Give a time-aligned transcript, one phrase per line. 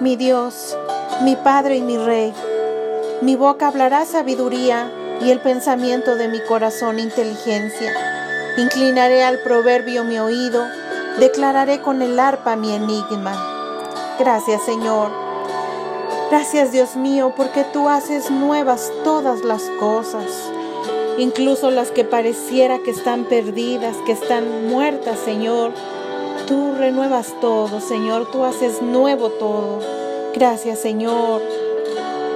[0.00, 0.78] Mi Dios,
[1.24, 2.32] mi Padre y mi Rey,
[3.20, 7.92] mi boca hablará sabiduría y el pensamiento de mi corazón inteligencia.
[8.56, 10.64] Inclinaré al proverbio mi oído,
[11.18, 13.34] declararé con el arpa mi enigma.
[14.18, 15.10] Gracias Señor.
[16.30, 20.50] Gracias Dios mío, porque tú haces nuevas todas las cosas,
[21.18, 25.72] incluso las que pareciera que están perdidas, que están muertas, Señor.
[26.50, 29.78] Tú renuevas todo, Señor, tú haces nuevo todo.
[30.34, 31.40] Gracias Señor.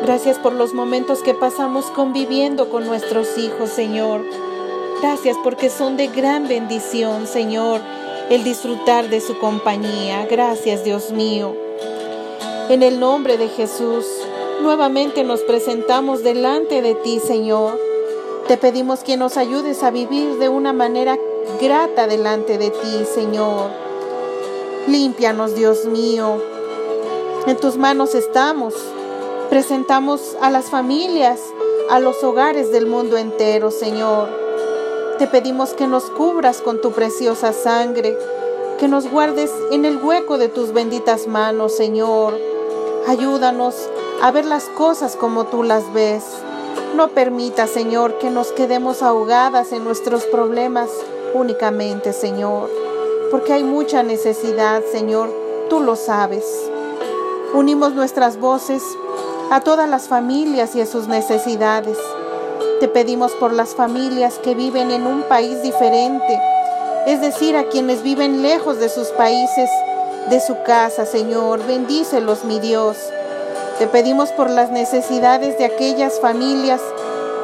[0.04, 4.24] Gracias por los momentos que pasamos conviviendo con nuestros hijos, Señor.
[5.02, 7.80] Gracias porque son de gran bendición, Señor,
[8.30, 10.28] el disfrutar de su compañía.
[10.30, 11.52] Gracias, Dios mío.
[12.68, 14.06] En el nombre de Jesús,
[14.62, 17.80] nuevamente nos presentamos delante de ti, Señor.
[18.46, 21.18] Te pedimos que nos ayudes a vivir de una manera
[21.60, 23.83] grata delante de ti, Señor.
[24.86, 26.42] Límpianos, Dios mío.
[27.46, 28.74] En tus manos estamos.
[29.48, 31.40] Presentamos a las familias,
[31.88, 34.28] a los hogares del mundo entero, Señor.
[35.18, 38.14] Te pedimos que nos cubras con tu preciosa sangre,
[38.78, 42.38] que nos guardes en el hueco de tus benditas manos, Señor.
[43.08, 43.88] Ayúdanos
[44.20, 46.24] a ver las cosas como tú las ves.
[46.94, 50.90] No permita, Señor, que nos quedemos ahogadas en nuestros problemas
[51.32, 52.70] únicamente, Señor,
[53.34, 55.28] porque hay mucha necesidad, Señor,
[55.68, 56.44] tú lo sabes.
[57.52, 58.80] Unimos nuestras voces
[59.50, 61.98] a todas las familias y a sus necesidades.
[62.78, 66.40] Te pedimos por las familias que viven en un país diferente,
[67.08, 69.68] es decir, a quienes viven lejos de sus países,
[70.30, 71.66] de su casa, Señor.
[71.66, 72.96] Bendícelos, mi Dios.
[73.80, 76.80] Te pedimos por las necesidades de aquellas familias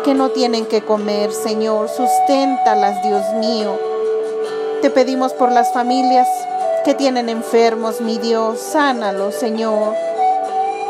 [0.05, 1.88] que no tienen que comer, Señor.
[1.88, 3.91] Susténtalas, Dios mío.
[4.83, 6.27] Te pedimos por las familias
[6.86, 8.59] que tienen enfermos, mi Dios.
[8.61, 9.95] Sánalos, Señor.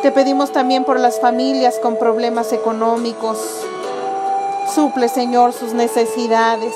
[0.03, 3.39] Te pedimos también por las familias con problemas económicos.
[4.73, 6.73] Suple, Señor, sus necesidades.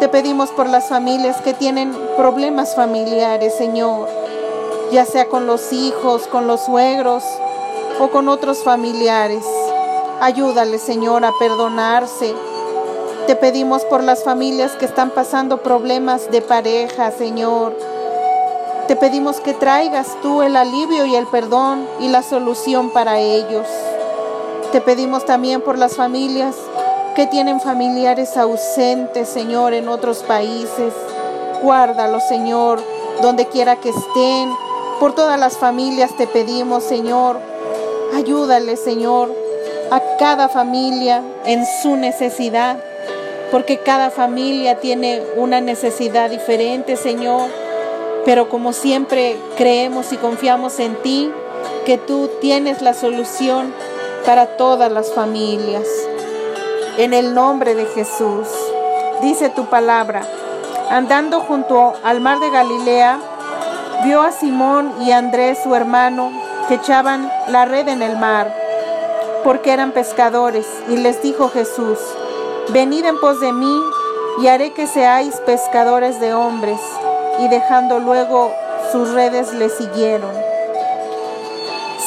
[0.00, 4.08] Te pedimos por las familias que tienen problemas familiares, Señor,
[4.90, 7.24] ya sea con los hijos, con los suegros
[8.00, 9.44] o con otros familiares.
[10.22, 12.34] Ayúdale, Señor, a perdonarse.
[13.30, 17.76] Te pedimos por las familias que están pasando problemas de pareja, Señor
[18.88, 23.68] te pedimos que traigas tú el alivio y el perdón y la solución para ellos.
[24.72, 26.56] Te pedimos también por las familias
[27.14, 30.92] que tienen familiares ausentes, Señor, en otros países.
[31.62, 32.82] Guárdalos, Señor,
[33.22, 34.52] donde quiera que estén.
[34.98, 37.38] Por todas las familias te pedimos, Señor.
[38.16, 39.32] Ayúdale, Señor,
[39.92, 42.76] a cada familia en su necesidad,
[43.50, 47.48] porque cada familia tiene una necesidad diferente, Señor
[48.24, 51.32] pero como siempre creemos y confiamos en ti,
[51.86, 53.72] que tú tienes la solución
[54.26, 55.86] para todas las familias.
[56.98, 58.46] En el nombre de Jesús,
[59.22, 60.22] dice tu palabra,
[60.90, 63.18] andando junto al mar de Galilea,
[64.04, 66.30] vio a Simón y a Andrés, su hermano,
[66.68, 68.54] que echaban la red en el mar,
[69.44, 71.98] porque eran pescadores, y les dijo Jesús,
[72.72, 73.80] venid en pos de mí,
[74.40, 76.80] y haré que seáis pescadores de hombres
[77.40, 78.54] y dejando luego
[78.92, 80.30] sus redes le siguieron.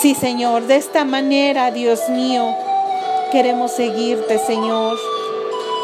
[0.01, 2.55] Sí, Señor, de esta manera, Dios mío,
[3.31, 4.97] queremos seguirte, Señor.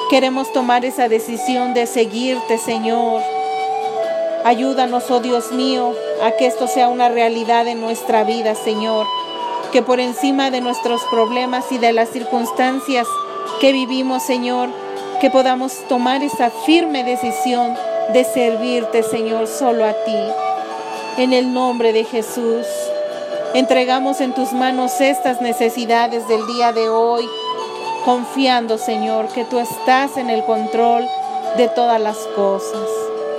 [0.09, 3.21] Queremos tomar esa decisión de seguirte, Señor.
[4.43, 9.05] Ayúdanos, oh Dios mío, a que esto sea una realidad en nuestra vida, Señor.
[9.71, 13.07] Que por encima de nuestros problemas y de las circunstancias
[13.59, 14.69] que vivimos, Señor,
[15.19, 17.75] que podamos tomar esa firme decisión
[18.13, 20.17] de servirte, Señor, solo a ti.
[21.17, 22.65] En el nombre de Jesús,
[23.53, 27.27] entregamos en tus manos estas necesidades del día de hoy,
[28.05, 31.05] confiando, Señor, que tú estás en el control
[31.57, 32.87] de todas las cosas.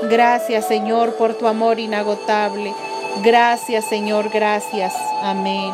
[0.03, 2.75] Gracias, Señor, por tu amor inagotable.
[3.23, 4.95] Gracias, Señor, gracias.
[5.23, 5.73] Amén.